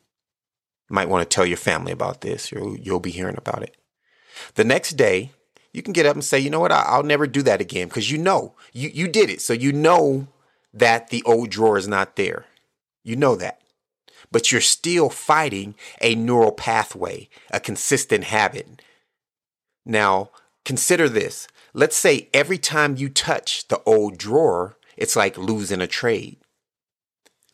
Might 0.89 1.07
want 1.07 1.27
to 1.27 1.33
tell 1.33 1.45
your 1.45 1.57
family 1.57 1.93
about 1.93 2.21
this. 2.21 2.51
You'll, 2.51 2.77
you'll 2.77 2.99
be 2.99 3.11
hearing 3.11 3.37
about 3.37 3.63
it. 3.63 3.77
The 4.55 4.65
next 4.65 4.91
day, 4.91 5.31
you 5.75 5.83
can 5.83 5.93
get 5.93 6.05
up 6.05 6.15
and 6.15 6.23
say, 6.23 6.39
you 6.39 6.49
know 6.49 6.61
what, 6.61 6.71
I, 6.71 6.95
will 6.95 7.03
never 7.03 7.27
do 7.27 7.41
that 7.43 7.59
again 7.59 7.87
because 7.87 8.09
you 8.09 8.17
know 8.17 8.53
you, 8.71 8.89
you 8.93 9.07
did 9.07 9.29
it. 9.29 9.41
So 9.41 9.53
you 9.53 9.73
know 9.73 10.27
that 10.73 11.09
the 11.09 11.21
old 11.23 11.49
drawer 11.49 11.77
is 11.77 11.87
not 11.87 12.15
there. 12.15 12.45
You 13.03 13.15
know 13.15 13.35
that. 13.35 13.61
But 14.31 14.51
you're 14.51 14.61
still 14.61 15.09
fighting 15.09 15.75
a 16.01 16.15
neural 16.15 16.51
pathway, 16.51 17.29
a 17.51 17.59
consistent 17.59 18.25
habit. 18.25 18.81
Now, 19.85 20.31
consider 20.63 21.09
this. 21.09 21.47
Let's 21.73 21.97
say 21.97 22.29
every 22.33 22.57
time 22.57 22.95
you 22.95 23.09
touch 23.09 23.67
the 23.67 23.81
old 23.85 24.17
drawer, 24.17 24.77
it's 24.95 25.15
like 25.15 25.37
losing 25.37 25.81
a 25.81 25.87
trade. 25.87 26.37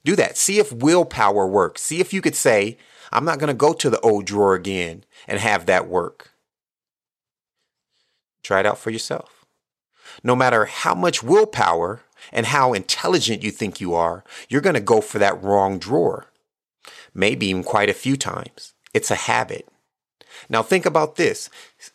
Do 0.06 0.16
that. 0.16 0.38
See 0.38 0.60
if 0.60 0.72
willpower 0.72 1.48
works. 1.48 1.82
See 1.82 2.00
if 2.00 2.14
you 2.14 2.22
could 2.22 2.36
say, 2.36 2.78
I'm 3.12 3.26
not 3.26 3.40
going 3.40 3.50
to 3.50 3.54
go 3.54 3.74
to 3.74 3.90
the 3.90 4.00
old 4.02 4.26
drawer 4.26 4.54
again 4.54 5.04
and 5.28 5.40
have 5.40 5.66
that 5.66 5.88
work. 5.88 6.32
Try 8.44 8.62
it 8.62 8.66
out 8.66 8.78
for 8.78 8.90
yourself. 8.90 9.46
No 10.24 10.36
matter 10.36 10.66
how 10.66 10.94
much 10.94 11.24
willpower 11.24 12.02
and 12.32 12.48
how 12.48 12.74
intelligent 12.74 13.44
you 13.44 13.52
think 13.52 13.80
you 13.80 13.94
are, 13.94 14.24
you're 14.50 14.62
going 14.62 14.76
to 14.76 14.82
go 14.82 15.02
for 15.02 15.20
that 15.20 15.42
wrong 15.42 15.80
drawer. 15.80 16.28
Maybe 17.14 17.48
even 17.48 17.64
quite 17.64 17.90
a 17.90 17.94
few 17.94 18.18
times. 18.18 18.74
It's 18.94 19.12
a 19.12 19.16
habit. 19.16 19.68
Now 20.50 20.64
think 20.64 20.86
about 20.86 21.16
this. 21.16 21.50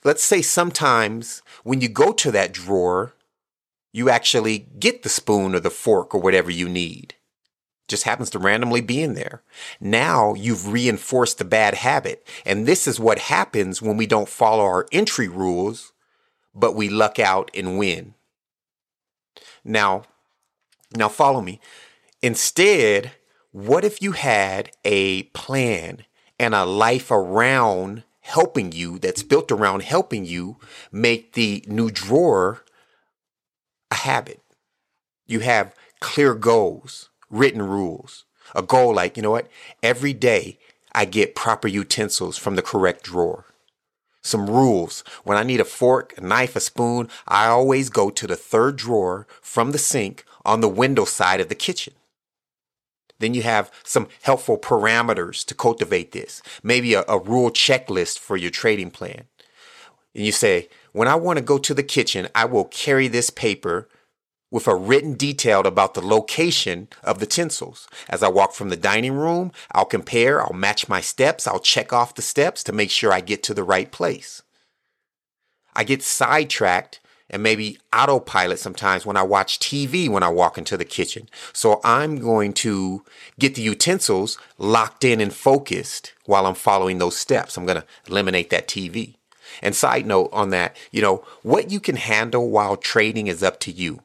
Let's 0.05 0.23
say 0.23 0.43
sometimes 0.43 1.43
when 1.65 1.81
you 1.81 1.89
go 1.89 2.13
to 2.13 2.31
that 2.33 2.53
drawer, 2.53 3.15
you 3.93 4.11
actually 4.11 4.67
get 4.79 5.03
the 5.03 5.09
spoon 5.09 5.55
or 5.55 5.61
the 5.61 5.71
fork 5.71 6.15
or 6.15 6.21
whatever 6.21 6.51
you 6.51 6.69
need. 6.69 7.15
Just 7.89 8.03
happens 8.03 8.31
to 8.31 8.39
randomly 8.39 8.81
be 8.81 9.01
in 9.01 9.15
there. 9.15 9.43
Now 9.81 10.35
you've 10.35 10.73
reinforced 10.73 11.39
the 11.39 11.45
bad 11.45 11.75
habit. 11.75 12.27
And 12.45 12.67
this 12.67 12.87
is 12.87 12.99
what 13.01 13.19
happens 13.19 13.81
when 13.81 13.97
we 13.97 14.07
don't 14.07 14.29
follow 14.29 14.65
our 14.65 14.87
entry 14.91 15.29
rules, 15.29 15.93
but 16.57 16.75
we 16.75 16.89
luck 16.89 17.19
out 17.19 17.51
and 17.55 17.79
win. 17.79 18.15
Now, 19.63 20.05
now 20.97 21.09
follow 21.09 21.43
me. 21.43 21.61
Instead, 22.23 23.13
what 23.53 23.85
if 23.85 24.01
you 24.01 24.13
had 24.13 24.71
a 24.85 25.25
plan 25.25 26.05
and 26.39 26.55
a 26.55 26.65
life 26.65 27.11
around 27.11 28.05
helping 28.21 28.73
you 28.73 28.99
that's 28.99 29.23
built 29.23 29.53
around 29.53 29.83
helping 29.83 30.25
you 30.25 30.57
make 30.91 31.35
the 31.35 31.63
new 31.69 31.91
drawer 31.91 32.65
a 33.91 33.97
habit? 33.97 34.41
You 35.27 35.41
have 35.41 35.75
clear 36.01 36.35
goals, 36.35 37.11
written 37.31 37.63
rules, 37.63 38.25
a 38.55 38.63
goal 38.63 38.95
like, 38.95 39.17
you 39.17 39.23
know 39.23 39.33
what? 39.33 39.49
Every 39.83 40.13
day 40.13 40.59
I 40.93 41.05
get 41.05 41.35
proper 41.35 41.69
utensils 41.69 42.39
from 42.39 42.57
the 42.57 42.63
correct 42.63 43.05
drawer 43.05 43.46
some 44.27 44.51
rules. 44.51 45.05
When 45.25 45.39
I 45.39 45.43
need 45.43 45.61
a 45.61 45.65
fork, 45.65 46.15
a 46.17 46.21
knife, 46.21 46.57
a 46.57 46.61
spoon, 46.61 47.09
I 47.27 47.47
always 47.47 47.89
go 47.89 48.11
to 48.11 48.27
the 48.27 48.37
third 48.37 48.77
drawer 48.77 49.27
from 49.41 49.73
the 49.73 49.79
sink 49.79 50.25
on 50.45 50.61
the 50.61 50.69
window 50.69 51.05
side 51.05 51.41
of 51.41 51.49
the 51.49 51.55
kitchen. 51.55 51.95
Then 53.19 53.35
you 53.35 53.43
have 53.43 53.71
some 53.83 54.09
helpful 54.23 54.59
parameters 54.59 55.45
to 55.47 55.55
cultivate 55.55 56.13
this. 56.13 56.43
Maybe 56.63 56.95
a, 56.95 57.05
a 57.09 57.19
rule 57.19 57.51
checklist 57.51 58.19
for 58.19 58.37
your 58.37 58.51
trading 58.51 58.91
plan. 58.91 59.25
And 60.15 60.25
you 60.25 60.33
say, 60.33 60.69
when 60.93 61.09
I 61.09 61.15
want 61.15 61.39
to 61.39 61.45
go 61.45 61.59
to 61.59 61.75
the 61.75 61.83
kitchen, 61.83 62.29
I 62.35 62.45
will 62.45 62.65
carry 62.65 63.09
this 63.09 63.31
paper 63.31 63.89
with 64.51 64.69
a 64.69 64.75
written 64.75 65.15
detail 65.15 65.61
about 65.61 65.95
the 65.95 66.07
location 66.07 66.89
of 67.03 67.19
the 67.19 67.25
utensils. 67.25 67.89
As 68.09 68.23
I 68.23 68.29
walk 68.29 68.53
from 68.53 68.69
the 68.69 68.77
dining 68.77 69.15
room, 69.15 69.53
I'll 69.73 69.85
compare, 69.85 70.43
I'll 70.43 70.53
match 70.53 70.89
my 70.89 71.01
steps, 71.01 71.47
I'll 71.47 71.61
check 71.61 71.93
off 71.93 72.15
the 72.15 72.23
steps 72.23 72.63
to 72.65 72.73
make 72.73 72.91
sure 72.91 73.13
I 73.13 73.21
get 73.21 73.43
to 73.45 73.55
the 73.55 73.65
right 73.65 73.91
place. 73.91 74.43
I 75.75 75.85
get 75.85 76.03
sidetracked 76.03 77.01
and 77.29 77.43
maybe 77.43 77.79
autopilot 77.93 78.59
sometimes 78.59 79.05
when 79.05 79.17
I 79.17 79.23
watch 79.23 79.59
TV 79.59 80.09
when 80.09 80.23
I 80.23 80.29
walk 80.29 80.59
into 80.59 80.77
the 80.77 80.85
kitchen. 80.85 81.29
So 81.53 81.81
I'm 81.85 82.19
going 82.19 82.53
to 82.55 83.05
get 83.39 83.57
the 83.57 83.63
utensils 83.63 84.39
locked 84.59 85.05
in 85.05 85.21
and 85.21 85.33
focused 85.33 86.15
while 86.25 86.47
I'm 86.47 86.55
following 86.55 86.99
those 86.99 87.17
steps. 87.17 87.57
I'm 87.57 87.67
going 87.67 87.81
to 87.81 87.87
eliminate 88.07 88.51
that 88.51 88.69
TV. 88.69 89.17
And 89.63 89.75
side 89.75 90.07
note 90.07 90.31
on 90.33 90.51
that, 90.51 90.77
you 90.91 91.03
know, 91.03 91.25
what 91.43 91.71
you 91.71 91.81
can 91.81 91.97
handle 91.97 92.51
while 92.51 92.77
trading 92.77 93.27
is 93.27 93.43
up 93.43 93.59
to 93.61 93.73
you. 93.73 94.03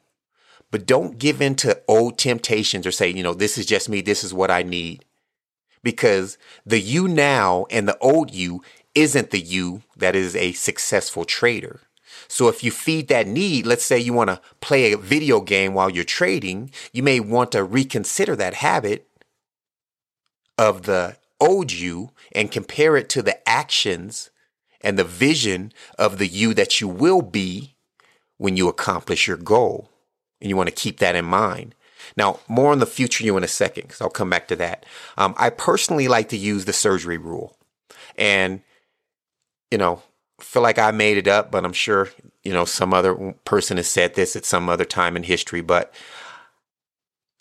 But 0.72 0.86
don't 0.86 1.20
give 1.20 1.42
in 1.42 1.56
to 1.56 1.82
old 1.88 2.18
temptations 2.18 2.88
or 2.88 2.92
say, 2.92 3.10
you 3.10 3.24
know, 3.24 3.34
this 3.34 3.58
is 3.58 3.66
just 3.66 3.90
me. 3.90 4.02
This 4.02 4.24
is 4.24 4.34
what 4.34 4.50
I 4.50 4.64
need. 4.64 5.06
Because 5.84 6.38
the 6.66 6.80
you 6.80 7.08
now 7.08 7.66
and 7.70 7.88
the 7.88 7.98
old 8.00 8.32
you 8.32 8.64
isn't 8.96 9.32
the 9.32 9.40
you 9.40 9.84
that 9.98 10.16
is 10.16 10.36
a 10.36 10.54
successful 10.54 11.26
trader. 11.26 11.82
So 12.28 12.48
if 12.48 12.64
you 12.64 12.72
feed 12.72 13.08
that 13.10 13.28
need, 13.28 13.66
let's 13.66 13.84
say 13.84 14.00
you 14.00 14.14
want 14.14 14.30
to 14.30 14.42
play 14.62 14.92
a 14.92 14.98
video 14.98 15.42
game 15.42 15.74
while 15.74 15.90
you're 15.90 16.04
trading, 16.04 16.72
you 16.94 17.04
may 17.04 17.20
want 17.20 17.52
to 17.52 17.64
reconsider 17.64 18.36
that 18.38 18.56
habit 18.56 19.08
of 20.58 20.84
the 20.84 21.18
old 21.40 21.72
you 21.72 22.12
and 22.34 22.52
compare 22.52 22.96
it 22.96 23.10
to 23.10 23.22
the 23.22 23.50
actions 23.50 24.30
and 24.82 24.98
the 24.98 25.04
vision 25.04 25.74
of 25.98 26.18
the 26.18 26.28
you 26.28 26.54
that 26.54 26.80
you 26.80 26.88
will 26.88 27.22
be 27.22 27.76
when 28.38 28.56
you 28.58 28.68
accomplish 28.68 29.28
your 29.28 29.38
goal. 29.38 29.91
And 30.42 30.50
you 30.50 30.58
want 30.58 30.68
to 30.68 30.76
keep 30.76 31.00
that 31.00 31.16
in 31.16 31.26
mind. 31.26 31.76
Now, 32.18 32.40
more 32.48 32.72
on 32.72 32.80
the 32.80 32.86
future 32.86 33.24
you 33.24 33.38
in 33.38 33.44
a 33.44 33.48
second, 33.48 33.84
because 33.84 34.02
I'll 34.02 34.10
come 34.10 34.30
back 34.30 34.48
to 34.50 34.56
that. 34.58 34.86
Um, 35.18 35.36
I 35.38 35.50
personally 35.50 36.08
like 36.08 36.30
to 36.30 36.38
use 36.38 36.66
the 36.66 36.74
surgery 36.74 37.18
rule. 37.18 37.58
And, 38.18 38.62
you 39.70 39.78
know, 39.78 40.02
feel 40.40 40.62
like 40.62 40.80
I 40.80 40.92
made 40.92 41.18
it 41.18 41.28
up, 41.28 41.52
but 41.52 41.64
I'm 41.64 41.74
sure, 41.74 42.10
you 42.44 42.52
know, 42.52 42.66
some 42.66 42.94
other 42.94 43.36
person 43.46 43.78
has 43.78 43.88
said 43.88 44.16
this 44.16 44.36
at 44.36 44.46
some 44.46 44.68
other 44.68 44.86
time 44.86 45.16
in 45.16 45.24
history. 45.24 45.62
But 45.62 45.94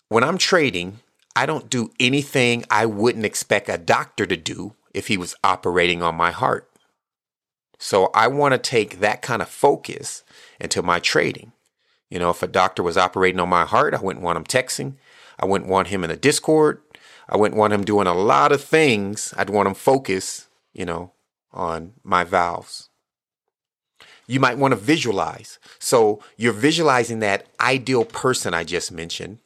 when 0.09 0.23
I'm 0.23 0.37
trading, 0.37 0.99
I 1.35 1.45
don't 1.45 1.69
do 1.69 1.91
anything 1.99 2.65
I 2.69 2.85
wouldn't 2.85 3.25
expect 3.25 3.69
a 3.69 3.77
doctor 3.77 4.25
to 4.25 4.37
do 4.37 4.75
if 4.93 5.07
he 5.07 5.17
was 5.17 5.35
operating 5.43 6.03
on 6.03 6.15
my 6.15 6.31
heart. 6.31 6.69
So 7.79 8.11
I 8.13 8.27
want 8.27 8.53
to 8.53 8.57
take 8.57 8.99
that 8.99 9.21
kind 9.21 9.41
of 9.41 9.49
focus 9.49 10.23
into 10.59 10.83
my 10.83 10.99
trading. 10.99 11.51
You 12.11 12.19
know, 12.19 12.29
if 12.29 12.43
a 12.43 12.47
doctor 12.47 12.83
was 12.83 12.97
operating 12.97 13.39
on 13.39 13.49
my 13.49 13.63
heart, 13.65 13.93
I 13.95 14.01
wouldn't 14.01 14.23
want 14.23 14.37
him 14.37 14.43
texting. 14.43 14.95
I 15.39 15.45
wouldn't 15.45 15.69
want 15.69 15.87
him 15.87 16.03
in 16.03 16.11
a 16.11 16.17
Discord. 16.17 16.81
I 17.29 17.37
wouldn't 17.37 17.57
want 17.57 17.73
him 17.73 17.85
doing 17.85 18.05
a 18.05 18.13
lot 18.13 18.51
of 18.51 18.61
things. 18.61 19.33
I'd 19.37 19.49
want 19.49 19.67
him 19.67 19.73
focus, 19.73 20.49
you 20.73 20.85
know, 20.85 21.13
on 21.53 21.93
my 22.03 22.25
valves. 22.25 22.89
You 24.27 24.41
might 24.41 24.57
want 24.57 24.73
to 24.73 24.79
visualize. 24.79 25.57
So 25.79 26.21
you're 26.35 26.53
visualizing 26.53 27.19
that 27.19 27.47
ideal 27.61 28.03
person 28.03 28.53
I 28.53 28.65
just 28.65 28.91
mentioned 28.91 29.39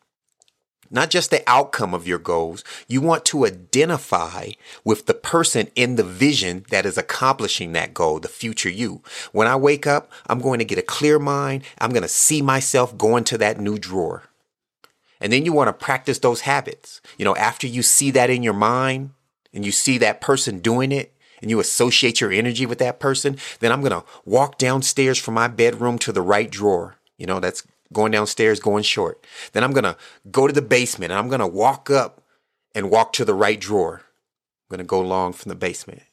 not 0.96 1.10
just 1.10 1.30
the 1.30 1.44
outcome 1.46 1.94
of 1.94 2.08
your 2.08 2.18
goals. 2.18 2.64
You 2.88 3.02
want 3.02 3.26
to 3.26 3.46
identify 3.46 4.52
with 4.84 5.06
the 5.06 5.14
person 5.14 5.68
in 5.76 5.98
the 5.98 6.04
vision 6.04 6.66
that 6.70 6.86
is 6.86 6.98
accomplishing 6.98 7.74
that 7.74 7.94
goal, 7.94 8.20
the 8.20 8.30
future 8.30 8.70
you. 8.70 9.02
When 9.34 9.46
I 9.46 9.58
wake 9.58 9.86
up, 9.86 10.10
I'm 10.28 10.40
going 10.40 10.60
to 10.60 10.66
get 10.66 10.80
a 10.80 10.82
clear 10.82 11.20
mind. 11.20 11.64
I'm 11.80 11.92
going 11.92 12.02
to 12.02 12.08
see 12.08 12.42
myself 12.42 12.98
going 12.98 13.26
to 13.26 13.38
that 13.40 13.60
new 13.60 13.78
drawer. 13.78 14.24
And 15.20 15.32
then 15.34 15.46
you 15.46 15.54
want 15.54 15.68
to 15.68 15.74
practice 15.74 16.20
those 16.20 16.42
habits. 16.42 17.02
You 17.18 17.26
know, 17.26 17.36
after 17.36 17.68
you 17.68 17.84
see 17.84 18.10
that 18.12 18.30
in 18.30 18.42
your 18.42 18.54
mind 18.54 19.12
and 19.54 19.66
you 19.66 19.72
see 19.72 19.98
that 19.98 20.22
person 20.22 20.60
doing 20.60 20.92
it, 20.92 21.12
and 21.42 21.52
you 21.52 21.60
associate 21.60 22.22
your 22.22 22.32
energy 22.32 22.66
with 22.66 22.80
that 22.80 23.00
person, 23.00 23.38
then 23.60 23.72
I'm 23.72 23.82
going 23.82 23.92
to 23.92 24.04
walk 24.24 24.58
downstairs 24.58 25.20
from 25.20 25.34
my 25.34 25.48
bedroom 25.48 26.00
to 26.00 26.12
the 26.12 26.22
right 26.22 26.50
drawer. 26.50 26.96
You 27.18 27.28
know, 27.28 27.40
that's 27.40 27.62
going 27.94 28.12
downstairs, 28.12 28.60
going 28.60 28.84
short. 28.84 29.26
Then 29.54 29.64
I'm 29.64 29.74
going 29.74 29.84
to 29.84 29.98
go 30.32 30.48
to 30.48 30.54
the 30.54 30.62
basement 30.62 31.12
and 31.12 31.20
I'm 31.20 31.30
going 31.30 31.40
to 31.40 31.48
walk 31.48 31.90
up 31.90 32.22
and 32.74 32.90
walk 32.90 33.14
to 33.14 33.26
the 33.26 33.34
right 33.34 33.60
drawer. 33.60 34.02
I'm 34.04 34.78
going 34.78 34.86
to 34.86 34.90
go 34.90 35.02
long 35.02 35.34
from 35.34 35.50
the 35.50 35.56
basement. 35.56 36.04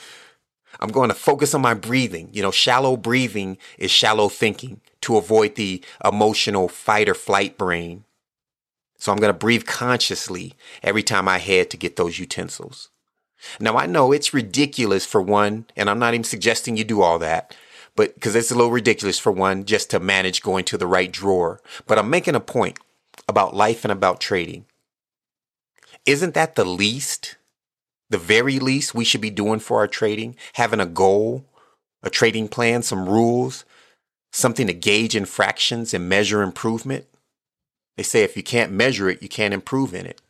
I'm 0.80 0.90
going 0.90 1.08
to 1.08 1.14
focus 1.14 1.54
on 1.54 1.60
my 1.60 1.74
breathing. 1.74 2.28
You 2.32 2.42
know, 2.42 2.50
shallow 2.50 2.96
breathing 2.96 3.58
is 3.78 3.90
shallow 3.90 4.28
thinking 4.28 4.80
to 5.02 5.16
avoid 5.16 5.54
the 5.54 5.82
emotional 6.04 6.68
fight 6.68 7.08
or 7.08 7.14
flight 7.14 7.58
brain. 7.58 8.04
So 8.98 9.12
I'm 9.12 9.18
going 9.18 9.32
to 9.32 9.38
breathe 9.38 9.64
consciously 9.64 10.54
every 10.82 11.02
time 11.02 11.28
I 11.28 11.38
head 11.38 11.70
to 11.70 11.76
get 11.76 11.96
those 11.96 12.18
utensils. 12.18 12.90
Now 13.60 13.76
I 13.76 13.86
know 13.86 14.12
it's 14.12 14.34
ridiculous 14.34 15.06
for 15.06 15.22
one, 15.22 15.66
and 15.76 15.88
I'm 15.88 15.98
not 15.98 16.14
even 16.14 16.24
suggesting 16.24 16.76
you 16.76 16.84
do 16.84 17.02
all 17.02 17.18
that, 17.20 17.54
but 17.98 18.14
because 18.14 18.36
it's 18.36 18.52
a 18.52 18.54
little 18.54 18.70
ridiculous 18.70 19.18
for 19.18 19.32
one 19.32 19.64
just 19.64 19.90
to 19.90 19.98
manage 19.98 20.40
going 20.40 20.64
to 20.66 20.78
the 20.78 20.86
right 20.86 21.10
drawer. 21.10 21.60
But 21.84 21.98
I'm 21.98 22.08
making 22.08 22.36
a 22.36 22.40
point 22.40 22.78
about 23.26 23.56
life 23.56 23.84
and 23.84 23.90
about 23.90 24.20
trading. 24.20 24.66
Isn't 26.06 26.34
that 26.34 26.54
the 26.54 26.64
least, 26.64 27.34
the 28.08 28.16
very 28.16 28.60
least 28.60 28.94
we 28.94 29.04
should 29.04 29.20
be 29.20 29.30
doing 29.30 29.58
for 29.58 29.78
our 29.78 29.88
trading? 29.88 30.36
Having 30.52 30.78
a 30.78 30.86
goal, 30.86 31.44
a 32.00 32.08
trading 32.08 32.46
plan, 32.46 32.84
some 32.84 33.08
rules, 33.08 33.64
something 34.30 34.68
to 34.68 34.74
gauge 34.74 35.16
infractions 35.16 35.92
and 35.92 36.08
measure 36.08 36.42
improvement? 36.42 37.04
They 37.96 38.04
say 38.04 38.22
if 38.22 38.36
you 38.36 38.44
can't 38.44 38.70
measure 38.70 39.10
it, 39.10 39.24
you 39.24 39.28
can't 39.28 39.52
improve 39.52 39.92
in 39.92 40.06
it. 40.06 40.20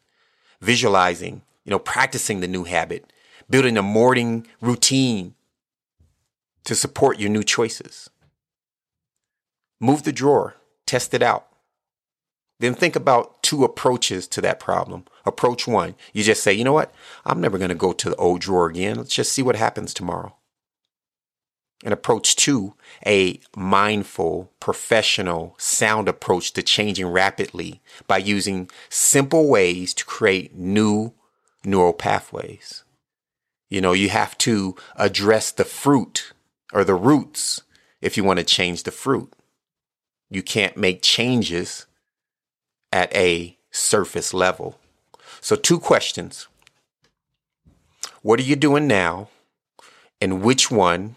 Visualizing, 0.62 1.42
you 1.66 1.70
know, 1.70 1.78
practicing 1.78 2.40
the 2.40 2.48
new 2.48 2.64
habit, 2.64 3.12
building 3.50 3.76
a 3.76 3.82
morning 3.82 4.46
routine 4.62 5.34
to 6.64 6.74
support 6.74 7.18
your 7.18 7.30
new 7.30 7.42
choices. 7.42 8.10
Move 9.80 10.02
the 10.02 10.12
drawer, 10.12 10.56
test 10.86 11.14
it 11.14 11.22
out. 11.22 11.46
Then 12.60 12.74
think 12.74 12.96
about 12.96 13.42
two 13.42 13.62
approaches 13.62 14.26
to 14.28 14.40
that 14.40 14.58
problem. 14.58 15.04
Approach 15.24 15.68
one, 15.68 15.94
you 16.12 16.24
just 16.24 16.42
say, 16.42 16.52
you 16.52 16.64
know 16.64 16.72
what? 16.72 16.92
I'm 17.24 17.40
never 17.40 17.58
going 17.58 17.68
to 17.68 17.74
go 17.76 17.92
to 17.92 18.10
the 18.10 18.16
old 18.16 18.40
drawer 18.40 18.68
again. 18.68 18.96
Let's 18.96 19.14
just 19.14 19.32
see 19.32 19.42
what 19.42 19.56
happens 19.56 19.94
tomorrow. 19.94 20.34
And 21.84 21.92
approach 21.92 22.34
two, 22.34 22.74
a 23.06 23.38
mindful, 23.56 24.50
professional, 24.58 25.54
sound 25.58 26.08
approach 26.08 26.52
to 26.54 26.62
changing 26.62 27.06
rapidly 27.06 27.80
by 28.08 28.18
using 28.18 28.68
simple 28.88 29.48
ways 29.48 29.94
to 29.94 30.04
create 30.04 30.56
new 30.56 31.14
neural 31.64 31.92
pathways. 31.92 32.82
You 33.70 33.80
know, 33.80 33.92
you 33.92 34.08
have 34.08 34.36
to 34.38 34.74
address 34.96 35.52
the 35.52 35.64
fruit 35.64 36.32
or 36.72 36.84
the 36.84 36.94
roots 36.94 37.62
if 38.00 38.16
you 38.16 38.24
want 38.24 38.38
to 38.38 38.44
change 38.44 38.82
the 38.82 38.90
fruit. 38.90 39.32
You 40.30 40.42
can't 40.42 40.76
make 40.76 41.02
changes 41.02 41.86
at 42.92 43.14
a 43.14 43.56
surface 43.70 44.34
level. 44.34 44.78
So, 45.40 45.56
two 45.56 45.78
questions 45.78 46.48
What 48.22 48.40
are 48.40 48.44
you 48.44 48.56
doing 48.56 48.86
now? 48.86 49.28
And 50.20 50.42
which 50.42 50.70
one 50.70 51.16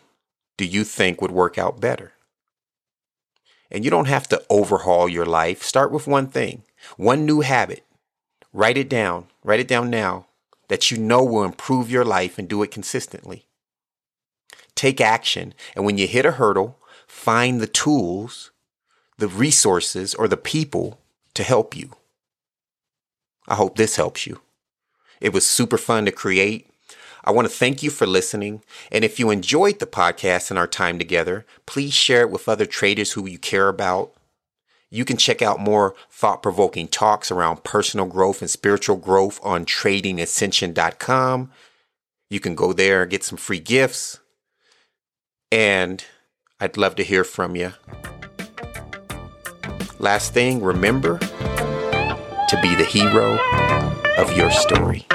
do 0.58 0.66
you 0.66 0.84
think 0.84 1.22
would 1.22 1.32
work 1.32 1.58
out 1.58 1.82
better? 1.82 2.14
And 3.72 3.84
you 3.84 3.90
don't 3.90 4.08
have 4.08 4.28
to 4.30 4.44
overhaul 4.50 5.10
your 5.10 5.26
life. 5.26 5.64
Start 5.64 5.92
with 5.92 6.06
one 6.06 6.28
thing, 6.28 6.64
one 6.98 7.26
new 7.26 7.42
habit. 7.42 7.84
Write 8.54 8.78
it 8.78 8.90
down. 8.90 9.28
Write 9.44 9.62
it 9.62 9.68
down 9.68 9.90
now 9.90 10.28
that 10.68 10.92
you 10.92 10.98
know 10.98 11.24
will 11.24 11.44
improve 11.44 11.90
your 11.90 12.06
life 12.06 12.38
and 12.38 12.48
do 12.48 12.62
it 12.64 12.72
consistently. 12.72 13.46
Take 14.82 15.00
action. 15.00 15.54
And 15.76 15.86
when 15.86 16.00
you 16.00 16.08
hit 16.08 16.26
a 16.26 16.32
hurdle, 16.32 16.80
find 17.06 17.62
the 17.62 17.68
tools, 17.68 18.50
the 19.20 19.28
resources, 19.28 20.16
or 20.16 20.28
the 20.28 20.36
people 20.36 21.00
to 21.36 21.44
help 21.44 21.78
you. 21.78 21.92
I 23.48 23.54
hope 23.54 23.78
this 23.78 23.98
helps 23.98 24.26
you. 24.26 24.42
It 25.20 25.34
was 25.34 25.46
super 25.46 25.78
fun 25.78 26.06
to 26.06 26.12
create. 26.12 26.68
I 27.24 27.30
want 27.30 27.48
to 27.48 27.54
thank 27.54 27.84
you 27.84 27.92
for 27.92 28.08
listening. 28.08 28.64
And 28.92 29.06
if 29.06 29.20
you 29.20 29.30
enjoyed 29.30 29.78
the 29.78 29.86
podcast 29.86 30.50
and 30.50 30.58
our 30.58 30.66
time 30.66 30.98
together, 30.98 31.46
please 31.68 31.94
share 31.94 32.22
it 32.22 32.32
with 32.32 32.50
other 32.50 32.66
traders 32.66 33.12
who 33.12 33.30
you 33.30 33.38
care 33.38 33.70
about. 33.70 34.12
You 34.90 35.06
can 35.06 35.18
check 35.18 35.44
out 35.44 35.60
more 35.60 35.94
thought 36.10 36.42
provoking 36.42 36.88
talks 36.88 37.30
around 37.30 37.64
personal 37.64 38.08
growth 38.08 38.42
and 38.42 38.50
spiritual 38.50 38.96
growth 38.96 39.40
on 39.44 39.64
tradingascension.com. 39.64 41.52
You 42.32 42.40
can 42.40 42.56
go 42.56 42.74
there 42.74 43.04
and 43.04 43.12
get 43.12 43.24
some 43.24 43.38
free 43.38 43.60
gifts. 43.60 44.21
And 45.52 46.04
I'd 46.60 46.78
love 46.78 46.96
to 46.96 47.04
hear 47.04 47.24
from 47.24 47.56
you. 47.56 47.74
Last 50.00 50.34
thing, 50.34 50.64
remember 50.64 51.20
to 51.20 52.60
be 52.62 52.74
the 52.76 52.88
hero 52.90 53.38
of 54.18 54.36
your 54.36 54.50
story. 54.52 55.06